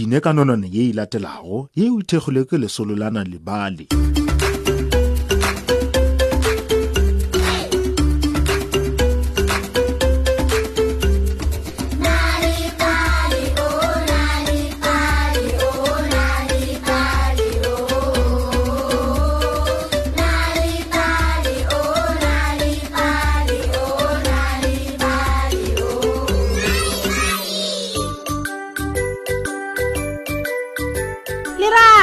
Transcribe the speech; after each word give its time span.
tsene 0.00 0.18
ka 0.24 0.30
nonane 0.36 0.68
ye 0.74 0.82
e 0.90 0.92
latelago 0.98 1.58
ye 1.78 1.84
o 1.92 1.98
ithekgilwe 2.02 2.42
ke 2.48 2.56
lesololana 2.62 3.20
lebale 3.30 3.84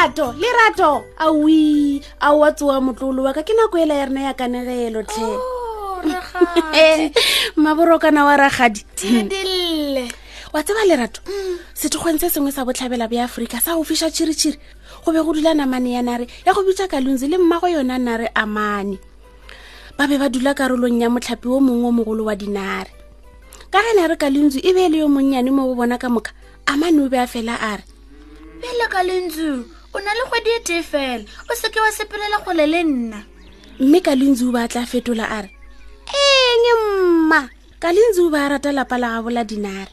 lerato 0.05 0.33
lerato 0.37 1.03
awi 1.17 2.01
a 2.21 2.33
wa 2.35 2.51
tsoa 2.53 2.77
motlolo 2.81 3.25
wa 3.25 3.33
ka 3.33 3.41
ke 3.41 3.53
nako 3.57 3.77
ele 3.81 3.97
ya 3.97 4.05
rena 4.05 4.21
ya 4.29 4.33
kanegelo 4.37 5.01
tlhe 5.03 5.25
oh, 5.25 6.01
eh, 6.77 7.09
maborokana 7.57 8.25
wa 8.25 8.37
ragadi 8.37 8.85
wa 10.53 10.61
tseba 10.63 10.85
lerato 10.85 11.21
mm. 11.25 11.57
sethokgontse 11.73 12.29
sengwe 12.29 12.51
sa 12.53 12.61
botlhabela 12.65 13.07
bja 13.09 13.23
aforika 13.25 13.57
sa 13.59 13.73
go 13.75 13.81
fiša 13.83 14.11
tšhiritšhiri 14.13 14.59
go 15.05 15.09
be 15.11 15.21
go 15.25 15.33
dula 15.33 15.53
namane 15.57 15.93
ya 15.97 16.01
nare 16.05 16.27
ya 16.45 16.53
go 16.53 16.61
bitsa 16.61 16.85
kalunzi 16.87 17.25
le 17.27 17.37
mmago 17.41 17.65
yona 17.67 17.97
nare 17.97 18.29
amane 18.37 18.99
ba 19.97 20.05
be 20.05 20.19
ba 20.21 20.29
dula 20.29 20.53
karolong 20.53 21.01
ya 21.01 21.09
motlhapi 21.09 21.49
o 21.49 21.57
mongwe 21.59 21.87
o 21.87 21.91
mogolo 21.91 22.23
wa 22.29 22.35
dinare 22.37 22.93
ka 23.73 23.81
ge 23.81 23.91
nare 23.97 24.13
kalunzu 24.21 24.61
e 24.61 24.69
be 24.73 24.85
e 24.85 24.89
le 24.89 24.97
yo 25.01 25.09
monnyane 25.09 25.49
mo 25.49 25.65
bo 25.65 25.73
bona 25.81 25.97
ka 25.97 26.09
moka 26.13 26.29
amane 26.69 27.01
o 27.01 27.09
be 27.09 27.17
a 27.17 27.25
fela 27.25 27.57
a 27.57 27.81
re 27.81 27.83
bele 28.61 28.85
kalunzu 28.87 29.65
o 29.95 29.99
na 30.03 30.11
le 30.13 30.23
kgwedi 30.27 30.49
e 30.57 30.59
tee 30.67 30.83
fela 30.83 31.23
o 31.51 31.55
seke 31.55 31.79
wa 31.79 31.91
sepelela 31.97 32.37
kgole 32.43 32.65
le 32.67 32.81
nna 32.83 33.19
mme 33.79 33.99
ka 34.03 34.11
lentsi 34.19 34.43
o 34.43 34.51
batla 34.51 34.83
fetola 34.91 35.23
a 35.37 35.41
re 35.43 35.49
eng 36.11 36.63
mma 37.23 37.41
ka 37.79 37.93
lentsi 37.95 38.19
o 38.21 38.29
ba 38.29 38.43
a 38.45 38.49
rata 38.51 38.71
lapa 38.75 38.97
la 38.99 39.07
gabola 39.15 39.43
dinare 39.47 39.87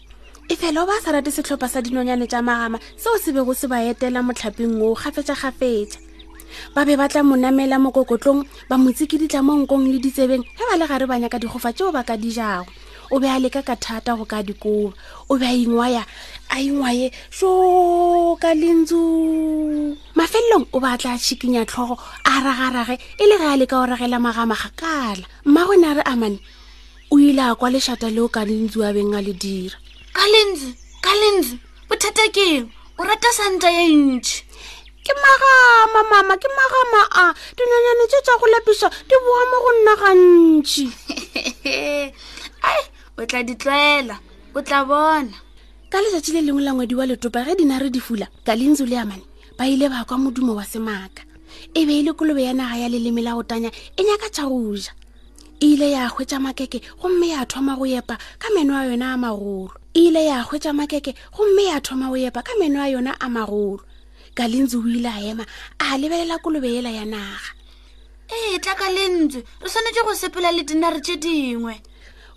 e 0.50 0.54
fela 0.58 0.82
o 0.82 0.86
ba 0.90 0.98
a 0.98 1.02
sa 1.04 1.14
rate 1.14 1.30
setlhopha 1.30 1.68
sa 1.70 1.78
dinonyane 1.82 2.26
tsa 2.26 2.42
magama 2.42 2.78
seo 2.98 3.14
se 3.22 3.30
bego 3.30 3.54
se 3.54 3.70
ba 3.70 3.78
etela 3.78 4.26
motlhapeng 4.26 4.74
oo 4.82 4.98
gafetsa-gafetsa 4.98 6.02
ba 6.74 6.82
be 6.84 6.98
ba 6.98 7.06
tla 7.06 7.22
mo 7.22 7.38
namela 7.38 7.78
mokokotlong 7.78 8.42
ba 8.66 8.74
motsiki 8.74 9.18
ditla 9.22 9.38
mo 9.46 9.54
nkong 9.62 9.86
le 9.86 9.98
ditsebeng 10.02 10.42
ge 10.42 10.64
ba 10.70 10.74
le 10.82 10.84
gare 10.90 11.06
banyaka 11.06 11.38
digofa 11.38 11.70
tseo 11.72 11.94
ba 11.94 12.02
ka 12.02 12.18
dijago 12.18 12.66
o 13.12 13.18
be 13.20 13.28
a 13.28 13.38
leka 13.38 13.60
ka 13.62 13.74
thata 13.76 14.16
go 14.16 14.24
ka 14.24 14.40
dikoba 14.40 14.94
o 15.28 15.36
be 15.38 15.44
a 15.44 15.52
ingwaya 15.52 16.02
a 16.48 16.56
ingwaye 16.64 17.12
so 17.30 18.34
ka 18.40 18.54
lentso 18.56 18.96
mafelelong 20.16 20.64
o 20.72 20.80
batla 20.80 21.20
tšhikinya 21.20 21.62
tlhogo 21.68 22.00
a 22.24 22.32
ragarage 22.40 22.96
e 23.20 23.24
le 23.28 23.36
ge 23.36 23.46
a 23.52 23.56
leka 23.60 23.76
o 23.76 23.84
ragela 23.84 24.16
magamaga 24.16 24.70
kala 24.80 25.24
mma 25.44 25.60
go 25.68 25.72
ne 25.76 25.86
a 25.92 25.94
re 25.96 26.02
amane 26.12 26.38
o 27.12 27.20
ile 27.20 27.42
a 27.52 27.54
kwa 27.54 27.68
lešata 27.68 28.08
leo 28.08 28.32
ka 28.32 28.48
lentsi 28.48 28.80
a 28.80 28.88
beng 28.96 29.12
a 29.12 29.20
le 29.20 29.32
dira 29.36 29.76
ka 30.16 30.24
lentsi 30.32 30.70
ka 31.04 31.12
lentsi 31.20 31.60
bothata 31.92 32.24
keng 32.32 32.64
o 32.96 33.02
rata 33.04 33.28
santa 33.36 33.68
ye 33.76 33.92
ntšhi 33.92 34.40
ke 35.04 35.12
magama 35.20 36.00
mama 36.10 36.34
ke 36.40 36.48
magama 36.48 37.00
a 37.20 37.24
dinonyane 37.60 38.04
tse 38.08 38.20
tsa 38.24 38.40
go 38.40 38.46
lapisa 38.48 38.88
di 39.04 39.16
boa 39.20 39.44
mo 39.50 39.56
go 39.64 39.70
nna 39.76 39.92
gantši 40.00 40.84
ai 42.70 42.80
o 43.22 43.26
tla 43.30 43.42
di 43.46 43.54
tlwaela 43.54 44.16
o 44.54 44.60
tla 44.66 44.82
bona 44.90 45.36
ka 45.90 45.96
letsatsi 46.02 46.32
le 46.34 46.40
lengwe 46.42 46.62
la 46.66 46.74
ngwedi 46.74 46.94
wa 46.98 47.06
letopa 47.06 47.44
ge 47.46 47.54
dinare 47.54 47.86
di 47.90 48.00
fula 48.02 48.26
ka 48.44 48.52
lentsu 48.58 48.82
le 48.90 48.98
amane 48.98 49.22
ba 49.58 49.62
ile 49.68 49.86
ba 49.88 50.02
kwa 50.04 50.18
modumo 50.18 50.54
wa 50.58 50.64
semaka 50.66 51.22
e 51.74 51.80
be 51.86 51.94
e 52.00 52.02
le 52.02 52.12
kolobe 52.18 52.42
ya 52.42 52.52
naga 52.56 52.76
ya 52.82 52.88
leleme 52.90 53.22
la 53.22 53.34
go 53.38 53.42
tanya 53.46 53.70
e 53.94 54.00
nyaka 54.02 54.26
tša 54.34 54.42
go 54.50 54.58
ja 54.76 54.90
e 55.62 55.66
ile 55.72 55.90
ya 55.94 56.08
hwetša 56.10 56.40
makeke 56.42 56.78
gomme 56.98 57.28
ya 57.30 57.46
thoma 57.46 57.76
go 57.78 57.86
epa 57.86 58.18
ka 58.42 58.48
meno 58.54 58.74
a 58.74 58.86
yona 58.90 59.06
a 59.14 59.16
magolo 59.22 59.70
e 59.94 60.06
ile 60.10 60.22
ya 60.26 60.42
hwetša 60.42 60.72
makeke 60.74 61.12
gomme 61.36 61.62
ya 61.70 61.78
thoma 61.80 62.08
go 62.10 62.16
epa 62.18 62.42
ka 62.42 62.52
meno 62.58 62.82
a 62.82 62.90
yona 62.90 63.12
a 63.22 63.26
magolo 63.30 63.84
ka 64.34 64.48
lentsu 64.50 64.82
o 64.82 64.88
ile 64.90 65.06
a 65.14 65.18
ema 65.30 65.44
a 65.78 65.86
lebelela 66.00 66.42
kolobe 66.42 66.68
ela 66.74 66.90
ya 66.90 67.04
naga 67.06 67.48
ee 68.32 68.58
tla 68.58 68.74
ka 68.74 68.90
lentswe 68.90 69.46
re 69.62 69.68
swanetse 69.70 70.02
go 70.02 70.12
sepela 70.18 70.50
le 70.50 70.64
dinare 70.66 70.98
tse 71.00 71.14
dingwe 71.22 71.78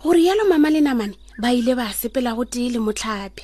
gore 0.02 0.20
yalo 0.22 0.44
mama 0.44 0.68
le 0.70 0.80
namane 0.80 1.16
ba 1.40 1.48
ile 1.52 1.74
ba 1.74 1.88
sepela 1.92 2.36
go 2.36 2.44
tee 2.44 2.68
le 2.70 2.78
motlhapi 2.78 3.42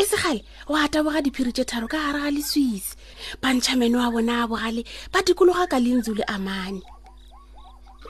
e 0.00 0.04
segale 0.08 0.40
wa 0.72 0.88
taboga 0.88 1.20
diphiri 1.22 1.52
tše 1.52 1.64
tharo 1.68 1.86
ka 1.88 1.98
gare 2.00 2.20
ga 2.24 2.30
leswisi 2.32 2.96
pantšhameno 3.42 4.00
wa 4.00 4.08
bona 4.10 4.42
a 4.42 4.46
bogale 4.50 4.82
ba 5.12 5.20
dikologa 5.20 5.68
ka 5.72 5.76
lentsu 5.78 6.16
le 6.18 6.24
amane 6.24 6.80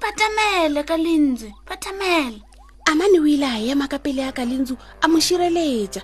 batamele 0.03 0.83
ka 0.89 0.97
lentse 0.97 1.49
batamele 1.69 2.41
amane 2.91 3.19
o 3.19 3.27
ile 3.35 3.47
a 3.47 3.59
ema 3.59 3.91
ka 3.91 3.99
pele 3.99 4.23
ya 4.23 4.31
ka 4.33 4.45
lentsu 4.47 4.79
a 5.03 5.07
mo 5.11 5.19
šireletša 5.19 6.03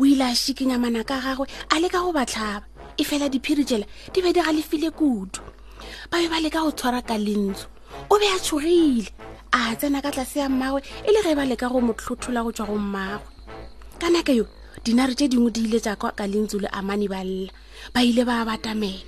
o 0.00 0.04
ile 0.08 0.24
a 0.32 0.34
šikinya 0.40 0.80
mana 0.80 1.04
ka 1.04 1.20
gagwe 1.20 1.46
a 1.70 1.74
leka 1.80 2.00
go 2.00 2.16
batlhaba 2.16 2.64
e 2.96 3.04
fela 3.04 3.28
diphiri 3.28 3.64
tšela 3.64 3.86
di 4.12 4.18
be 4.24 4.30
di 4.32 4.40
galefile 4.40 4.88
kudu 4.90 5.38
ba 6.10 6.16
be 6.16 6.26
ba 6.32 6.40
leka 6.40 6.64
go 6.64 6.72
tshwara 6.72 7.04
ka 7.04 7.16
lentso 7.20 7.68
o 8.10 8.16
be 8.18 8.24
a 8.26 8.40
tshogile 8.40 9.12
a 9.54 9.60
tsena 9.78 9.98
ka 10.04 10.10
tlase 10.14 10.36
ya 10.42 10.48
mmagwe 10.52 10.80
e 11.06 11.10
le 11.14 11.20
ge 11.24 11.32
ba 11.38 11.44
leka 11.50 11.66
go 11.72 11.78
motlhotlhola 11.86 12.40
go 12.44 12.50
tswa 12.56 12.66
go 12.70 12.74
mmagwe 12.84 13.26
ka 14.00 14.06
naka 14.10 14.32
yo 14.38 14.44
dinare 14.84 15.14
tse 15.14 15.30
dingwe 15.30 15.50
di 15.54 15.60
ile 15.66 15.78
tsaka 15.80 16.10
ka 16.18 16.24
lentsi 16.26 16.56
le 16.62 16.68
amane 16.78 17.06
ba 17.12 17.20
lela 17.22 17.52
ba 17.94 18.00
ile 18.02 18.22
ba 18.28 18.42
batamela 18.48 19.06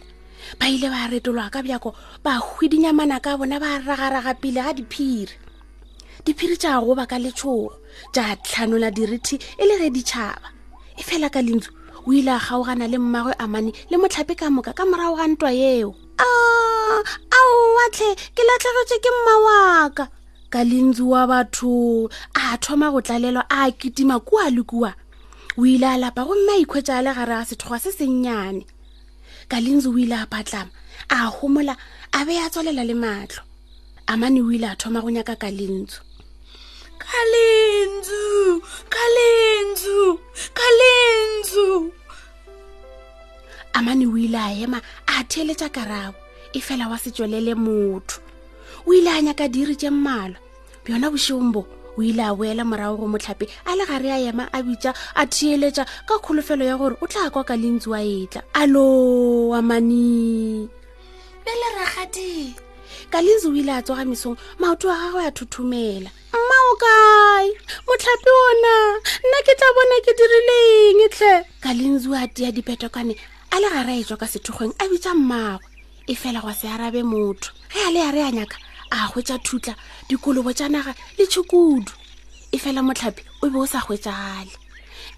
ba 0.59 0.65
ile 0.71 0.87
ba 0.87 1.11
retolwa 1.11 1.51
ka 1.51 1.61
bjako 1.67 1.91
ba 2.23 2.33
hwidinyamana 2.39 3.19
ka 3.19 3.35
bona 3.37 3.59
ba 3.59 3.83
ragaraga 3.83 4.33
pele 4.39 4.61
ga 4.63 4.73
diphiri 4.79 5.35
diphiri 6.25 6.55
tša 6.57 6.79
goba 6.79 7.11
ka 7.11 7.19
letshogo 7.19 7.75
tša 8.15 8.25
tlhanola 8.47 8.89
dirithi 8.95 9.35
e 9.61 9.65
le 9.67 9.75
ge 9.83 9.89
ditšhaba 9.91 10.47
e 10.95 11.03
fela 11.03 11.27
ka 11.35 11.43
lentsi 11.43 11.71
o 12.07 12.13
ile 12.15 12.31
a 12.31 12.39
kgaogana 12.39 12.87
le 12.93 12.99
mmagwe 13.03 13.35
amane 13.43 13.71
le 13.91 13.97
motlhape 13.99 14.35
ka 14.39 14.47
moka 14.55 14.71
ka 14.79 14.85
morago 14.87 15.15
ga 15.19 15.27
ntwa 15.31 15.51
yeo 15.63 15.91
a 16.23 16.29
aowatlhe 17.39 18.09
ke 18.35 18.43
latlhegetswe 18.47 18.97
ke 19.05 19.11
mma 19.17 19.35
waka 19.47 20.07
ka 20.53 20.61
lentsuwa 20.63 21.27
batho 21.31 22.09
a 22.35 22.43
thoma 22.63 22.89
go 22.95 23.01
tlalelwa 23.07 23.43
a 23.51 23.63
kitima 23.79 24.17
kua 24.29 24.47
le 24.55 24.63
kua 24.63 24.93
o 25.59 25.67
ile 25.67 25.87
a 25.91 25.97
lapa 25.99 26.23
gomme 26.27 26.53
a 26.57 26.63
ikhwetša 26.63 26.93
a 27.03 27.03
le 27.07 27.11
gare 27.19 27.35
ga 27.41 27.47
sethokgwa 27.49 27.79
se 27.83 27.91
sennyane 27.99 28.63
ka 29.51 29.57
lentse 29.65 29.89
o 29.91 29.99
ile 29.99 30.15
a 30.23 30.27
patlama 30.33 30.71
a 31.11 31.17
gomola 31.35 31.75
a 32.13 32.21
be 32.27 32.35
a 32.39 32.47
tswalela 32.51 32.85
le 32.91 32.95
matlho 33.05 33.43
amane 34.11 34.39
o 34.47 34.51
ile 34.55 34.69
a 34.71 34.79
thoma 34.81 35.01
go 35.03 35.11
nyaka 35.11 35.35
ka 35.43 35.49
lentso 35.59 36.01
ka 37.03 37.19
lentso 37.35 38.23
ka 38.95 39.05
lentso 39.19 39.99
ka 40.59 40.67
lentso 40.81 41.67
amane 43.79 44.07
o 44.07 44.15
ile 44.15 44.39
a 44.47 44.51
ema 44.63 44.79
a 45.11 45.15
theletša 45.31 45.69
karabo 45.77 46.15
e 46.57 46.63
fela 46.67 46.87
wa 46.91 46.97
se 47.03 47.11
tswelele 47.11 47.55
motho 47.67 48.23
o 48.87 48.93
ile 48.95 49.11
a 49.11 49.21
nyaka 49.23 49.49
diri 49.51 49.77
tše 49.77 49.91
mmala 49.91 50.37
bjona 50.87 51.11
bošombo 51.11 51.61
o 51.99 52.03
ile 52.03 52.23
a 52.23 52.33
boela 52.35 52.65
morago 52.65 52.97
go 52.99 53.07
motlhape 53.11 53.49
a 53.67 53.75
le 53.75 53.85
gare 53.87 54.11
a 54.15 54.19
ema 54.23 54.49
a 54.55 54.59
bitša 54.63 54.95
a 55.19 55.23
thieletša 55.27 55.83
ka 56.09 56.15
kgolofelo 56.23 56.65
ya 56.65 56.77
gore 56.79 56.95
o 57.03 57.07
tla 57.07 57.31
kwa 57.31 57.45
ka 57.45 57.57
lentsi 57.59 57.89
wa 57.91 57.99
etla 58.01 58.41
alo 58.55 58.87
amani 59.59 60.69
bele 61.45 61.67
ragadi 61.77 62.55
ka 63.11 63.19
lentsi 63.23 63.47
o 63.51 63.55
ile 63.59 63.73
a 63.75 63.83
tsoga 63.83 64.05
mesong 64.07 64.39
maoto 64.63 64.87
wa 64.89 64.97
gagwe 65.03 65.27
a 65.27 65.31
thuthumela 65.35 66.11
mmao 66.31 66.73
kae 66.79 67.51
motlhape 67.91 68.31
ona 68.31 69.03
nna 69.03 69.39
ke 69.43 69.53
tla 69.59 69.69
bona 69.75 69.97
ke 70.07 70.13
dirileng 70.15 71.03
tlhe 71.11 71.35
ka 71.61 71.73
lentsi 71.75 72.07
o 72.09 72.15
a 72.15 72.23
tia 72.31 72.53
dipetokane 72.55 73.19
a 73.51 73.59
le 73.61 73.67
gare 73.69 73.93
a 73.99 73.99
etswa 73.99 74.15
ka 74.17 74.29
sethokgweng 74.31 74.75
a 74.79 74.87
bitša 74.89 75.11
mmagwe 75.19 75.67
e 76.07 76.15
fela 76.15 76.39
go 76.41 76.55
se 76.55 76.69
arabe 76.71 77.03
motho 77.03 77.51
ge 77.75 77.83
a 77.83 77.91
le 77.91 78.01
a 78.07 78.11
re 78.15 78.23
a 78.23 78.31
nyaka 78.31 78.57
a 78.91 79.07
hwetša 79.11 79.37
thutla 79.47 79.75
dikolobo 80.11 80.51
tša 80.55 80.67
naga 80.75 80.93
le 81.19 81.25
tšhukudu 81.31 81.93
e 82.55 82.59
fela 82.63 82.83
motlhapi 82.87 83.23
o 83.45 83.51
be 83.51 83.59
o 83.59 83.67
sa 83.67 83.81
hwetšagale 83.83 84.55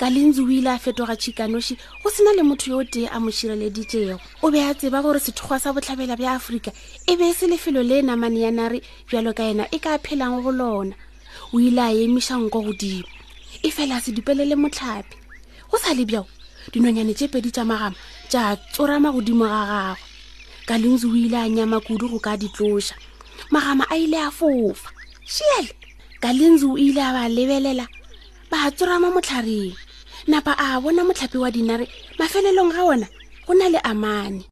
ka 0.01 0.07
lentse 0.11 0.41
o 0.41 0.49
ile 0.51 0.71
a 0.73 0.79
fetoga 0.79 1.15
tšhikanoši 1.19 1.75
go 2.03 2.09
sena 2.11 2.33
le 2.39 2.43
motho 2.49 2.71
yo 2.73 2.81
tee 2.89 3.09
a 3.11 3.17
mo 3.21 3.29
šireleditšego 3.29 4.15
o 4.45 4.51
be 4.51 4.61
a 4.65 4.73
tseba 4.75 5.03
gore 5.05 5.21
sethokgwa 5.21 5.59
sa 5.61 5.71
botlhabela 5.75 6.17
bja 6.17 6.33
aforika 6.39 6.71
e 7.11 7.17
be 7.19 7.29
e 7.29 7.35
se 7.35 7.47
lefelo 7.47 7.83
le 7.83 8.03
namane 8.03 8.41
ya 8.41 8.51
nare 8.51 8.81
bjalo 9.09 9.33
ka 9.37 9.43
yena 9.45 9.65
e 9.71 9.79
ka 9.79 9.99
phelang 10.01 10.41
go 10.43 10.51
lona 10.53 10.97
o 11.53 11.61
ile 11.61 11.83
a 11.83 11.93
emiša 11.93 12.41
nko 12.41 12.59
godimo 12.65 13.09
e 13.63 13.69
fela 13.71 13.97
a 13.97 14.01
se 14.01 14.13
dupelele 14.17 14.57
motlhapi 14.57 15.17
go 15.71 15.77
sa 15.79 15.93
le 15.95 16.05
bjao 16.09 16.25
dinonyane 16.73 17.13
tše 17.15 17.29
pedi 17.29 17.51
tša 17.53 17.65
magama 17.69 17.97
tša 18.31 18.57
tsorama 18.73 19.13
godimo 19.13 19.45
ga 19.45 19.61
gagwe 19.67 19.97
ka 20.69 20.77
lentse 20.79 21.07
o 21.09 21.17
ile 21.17 21.37
a 21.41 21.49
nyama 21.49 21.81
kudu 21.81 22.09
go 22.13 22.19
ka 22.21 22.37
ditloša 22.37 22.93
magama 23.51 23.85
a 23.89 23.97
ile 23.97 24.17
a 24.21 24.31
fofa 24.31 24.91
šiele 25.25 25.73
ka 26.21 26.29
lenzi 26.33 26.67
o 26.69 26.77
ile 26.77 27.01
a 27.09 27.13
ba 27.17 27.25
lebelela 27.29 27.87
ba 28.53 28.69
tsorama 28.77 29.09
motlhareng 29.15 29.73
napa 30.29 30.53
a 30.57 30.77
bona 30.81 31.01
motlhapi 31.09 31.39
wa 31.41 31.49
dinare 31.51 31.89
mafelelong 32.21 32.73
ga 32.73 32.83
ona 32.85 33.09
go 33.49 33.53
na 33.57 33.73
le 33.73 33.81
amane 33.91 34.43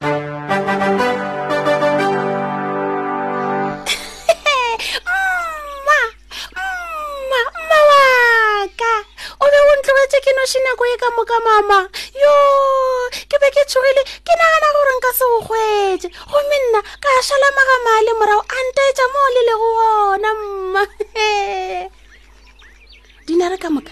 mma 5.87 6.01
mma 7.29 7.41
mma 7.57 7.79
waka 7.93 8.93
o 9.43 9.45
be 9.53 9.59
o 9.61 9.73
ntlogetse 9.77 10.19
ke 10.25 10.33
noši 10.37 10.59
nako 10.65 10.85
e 10.93 10.97
ka 11.01 11.09
moka 11.17 11.37
mama 11.49 11.79
yo 12.23 12.35
ke 13.29 13.37
be 13.41 13.49
ke 13.55 13.63
tshogile 13.69 14.03
ke 14.25 14.33
nagana 14.41 14.69
gore 14.75 14.93
nka 14.97 15.11
se 15.19 15.25
go 15.31 15.39
kgwetse 15.45 16.09
gomme 16.33 16.59
nna 16.65 16.81
ka 17.05 17.11
šala 17.29 17.49
magamaa 17.59 17.99
le 18.07 18.13
morago 18.21 18.45
a 18.57 18.61
fetsa 18.87 19.07
mo 19.13 19.19
o 19.27 19.29
lele 19.35 19.55
go 19.61 19.69
ona 20.15 20.31
mma 20.39 20.83
di 23.27 23.35
na 23.37 23.49
re 23.51 23.57
ka 23.59 23.67
moka 23.69 23.91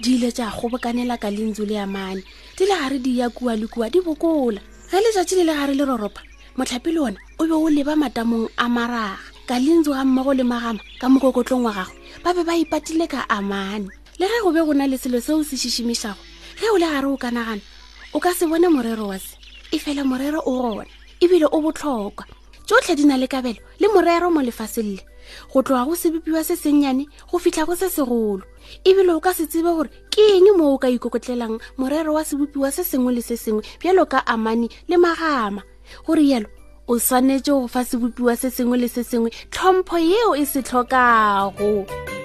di 0.00 0.14
ile 0.14 0.30
tsa 0.32 0.46
kgobokanela 0.54 1.18
ka 1.18 1.26
lentso 1.30 1.64
le 1.66 1.74
amane 1.74 2.22
di 2.56 2.62
le 2.66 2.74
gare 2.78 2.98
di 3.02 3.18
ya 3.18 3.26
kua 3.34 3.56
le 3.58 3.66
kua 3.66 3.90
di 3.90 3.98
bokola 4.00 4.60
ge 4.90 4.98
letsatsi 5.02 5.34
le 5.34 5.44
le 5.44 5.52
gare 5.58 5.74
le 5.74 5.82
roropa 5.84 6.22
motlhape 6.56 6.90
le 6.94 7.00
ona 7.10 7.18
o 7.38 7.44
be 7.46 7.52
o 7.58 7.66
leba 7.68 7.96
matamong 7.98 8.46
a 8.56 8.68
maraga 8.70 9.18
ka 9.50 9.58
lentso 9.58 9.90
ga 9.90 10.04
mmogo 10.06 10.30
le 10.38 10.44
magama 10.46 10.80
ka 11.02 11.06
mokokotlong 11.10 11.66
wa 11.66 11.74
gagwe 11.74 11.90
ba 12.22 12.30
be 12.34 12.42
ba 12.46 12.54
ipatile 12.54 13.08
ka 13.10 13.26
amane 13.28 13.90
le 14.22 14.26
ge 14.30 14.38
go 14.46 14.52
be 14.54 14.60
go 14.62 14.70
na 14.72 14.86
le 14.86 14.94
selo 15.02 15.18
seo 15.20 15.42
se 15.42 15.56
šišimišago 15.58 16.22
ge 16.62 16.70
o 16.70 16.78
le 16.78 16.86
gare 16.86 17.10
o 17.10 17.18
kanagana 17.18 17.62
o 18.14 18.20
ka 18.22 18.30
se 18.34 18.46
bone 18.46 18.68
morero 18.70 19.10
wa 19.10 19.18
se 19.18 19.34
e 19.74 19.78
fela 19.82 20.06
morero 20.06 20.38
o 20.46 20.52
gona 20.62 20.86
ebile 21.20 21.50
o 21.50 21.58
botlhokwa 21.58 22.37
tsotlhe 22.68 22.94
di 23.00 23.04
na 23.08 23.16
le 23.16 23.26
kabelo 23.32 23.60
le 23.80 23.86
morero 23.94 24.28
mo 24.28 24.40
lefaselle 24.44 25.00
go 25.52 25.62
tloga 25.64 25.84
go 25.88 25.94
sebepiwa 25.96 26.44
se 26.44 26.52
sennyane 26.56 27.04
go 27.32 27.38
fitlha 27.40 27.64
go 27.64 27.74
se 27.74 27.88
segolo 27.88 28.44
ebile 28.84 29.08
o 29.16 29.20
ka 29.24 29.32
se 29.32 29.48
tsebe 29.48 29.72
gore 29.72 29.88
ke 30.12 30.20
eng 30.36 30.52
mo 30.60 30.76
o 30.76 30.78
ka 30.78 30.92
ikokotlelang 30.92 31.56
morero 31.80 32.12
wa 32.20 32.22
sebopiwa 32.22 32.68
se 32.68 32.84
sengwe 32.84 33.16
le 33.16 33.22
se 33.24 33.40
sengwe 33.40 33.64
bjalo 33.80 34.04
ka 34.04 34.20
amane 34.28 34.68
le 34.84 34.96
magama 35.00 35.64
gore 36.04 36.20
yalo 36.28 36.48
o 36.86 37.00
swanetse 37.00 37.48
go 37.48 37.64
fa 37.72 37.88
sebopiwa 37.88 38.36
se 38.36 38.52
sengwe 38.52 38.76
le 38.84 38.88
se 38.88 39.00
sengwe 39.00 39.32
tlhompho 39.48 39.96
yeo 39.96 40.36
e 40.36 40.44
se 40.44 40.60
tlhokago 40.60 41.56
se 41.88 42.17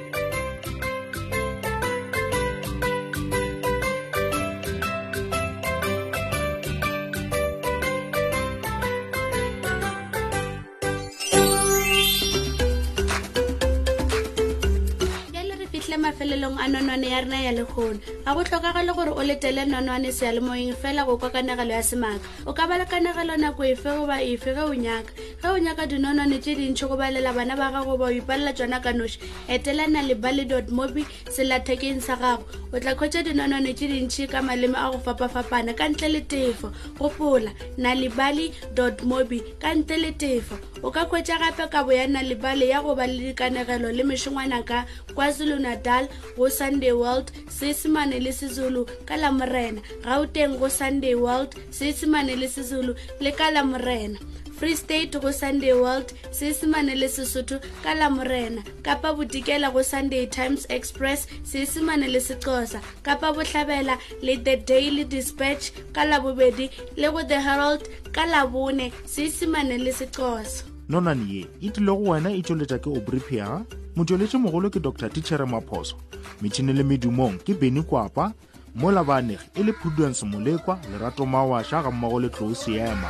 mafelelong 16.24 16.56
a 16.60 16.68
nonwane 16.72 17.10
ya 17.10 17.22
rena 17.22 17.42
ya 17.44 17.52
legono 17.52 18.00
ga 18.25 18.31
go 18.34 18.44
tlhokaga 18.44 18.86
le 18.86 18.94
gore 18.94 19.12
o 19.14 19.20
letele 19.24 19.66
nonwane 19.68 20.12
sealemoeng 20.12 20.74
fela 20.75 21.04
go 21.06 21.18
kwa 21.18 21.30
kanagelo 21.30 21.72
ya 21.74 21.84
semaaka 21.84 22.24
o 22.48 22.54
ka 22.56 22.64
ba 22.68 22.78
le 22.80 22.86
kanagelo 22.88 23.36
nako 23.38 23.64
efe 23.68 23.90
goba 23.92 24.22
efe 24.24 24.54
ge 24.56 24.62
o 24.64 24.72
nyaka 24.74 25.12
ga 25.44 25.51
o 25.51 25.57
nyaka 25.60 25.84
dinonane 25.92 26.40
tse 26.40 26.56
dintšhi 26.56 26.88
go 26.88 26.95
balela 26.95 27.34
bana 27.36 27.57
ba 27.60 27.68
gago 27.68 28.00
ba 28.00 28.07
o 28.07 28.12
ipalela 28.16 28.54
tsona 28.56 28.80
ka 28.80 28.95
noši 28.95 29.19
etelana 29.51 30.00
le 30.07 30.16
ballydot 30.16 30.72
mobi 30.72 31.04
selathekeng 31.36 32.00
sa 32.00 32.16
gago 32.16 32.48
o 32.72 32.80
tla 32.80 32.95
kgwetsa 32.95 33.28
dinonane 33.28 33.74
tse 33.75 33.92
dintšhi 33.92 34.30
ka 34.31 34.40
maleme 34.40 34.80
a 34.80 34.88
go 34.95 35.00
fapafapana 35.04 35.75
ka 35.75 35.84
ntle 35.92 36.07
le 36.16 36.22
tefo 36.24 36.72
gopola 36.95 37.51
nalibaly 37.75 38.54
dot 38.74 39.04
mobi 39.04 39.42
ka 39.60 39.75
ntle 39.75 39.98
le 40.00 40.12
tefo 40.16 40.56
o 40.80 40.88
ka 40.95 41.04
kgwetsa 41.12 41.36
gape 41.44 41.68
kabo 41.68 41.92
ya 41.92 42.07
nalibaly 42.07 42.72
ya 42.72 42.80
go 42.80 42.95
ba 42.95 43.04
le 43.04 43.36
dikanegelo 43.36 43.92
le 43.92 44.04
mešongwana 44.07 44.63
ka 44.63 44.86
kwazulu 45.12 45.60
nadal 45.60 46.07
go 46.40 46.48
sunday 46.48 46.95
world 46.95 47.36
seesemane 47.51 48.16
le 48.24 48.31
sezulu 48.31 48.88
ka 49.04 49.19
lamorena 49.19 49.84
ga 50.07 50.24
o 50.24 50.24
teng 50.24 50.56
go 50.56 50.72
sunday 50.72 51.19
world 51.19 51.51
seesemane 51.68 52.31
le 52.31 52.48
sezulu 52.48 52.95
le 53.19 53.31
ka 53.36 53.51
lamorena 53.51 54.16
free 54.58 54.76
state 54.76 55.20
go 55.22 55.32
sunday 55.32 55.74
world 55.74 56.14
seesimane 56.40 56.96
le 56.96 57.08
sesotho 57.08 57.58
ka 57.84 57.94
lamorena 57.94 58.64
kapa 58.84 59.14
bodikela 59.14 59.72
go 59.74 59.82
sunday 59.84 60.26
times 60.36 60.66
express 60.70 61.26
seesimane 61.52 62.08
le 62.08 62.20
sexosa 62.28 62.82
kapa 63.08 63.32
botlhabela 63.34 63.98
le 64.22 64.38
the 64.48 64.56
daily 64.74 65.04
dispatch 65.16 65.72
ka 65.94 66.06
labobedi 66.06 66.70
le 66.98 67.12
go 67.12 67.24
the 67.24 67.42
herald 67.48 67.88
ka 68.12 68.26
labone 68.26 68.92
seesimane 69.16 69.78
le 69.78 69.92
sexosa 69.94 70.64
nonane 70.90 71.26
ye 71.34 71.44
e 71.62 71.70
tlile 71.72 71.92
go 71.98 72.02
wena 72.12 72.32
e 72.32 72.42
tsweletša 72.42 72.78
ke 72.80 72.90
obripia 72.94 73.50
motsweletše 73.96 74.38
mogolo 74.38 74.70
ke 74.70 74.80
dr 74.84 75.10
titšhere 75.10 75.46
maphoso 75.50 75.98
metšhine 76.42 76.74
le 76.78 76.84
medumong 76.84 77.38
ke 77.42 77.54
beny 77.58 77.82
kwapa 77.82 78.30
mo 78.75 78.90
labanegi 78.92 79.50
e 79.54 79.62
le 79.64 79.74
prudence 79.74 80.25
molekwa 80.25 80.80
lerato 80.92 81.25
mawašwa 81.25 81.84
ga 81.84 81.92
mmago 81.92 82.20
le 82.20 82.30
tlou 82.30 82.56
seema 82.56 83.10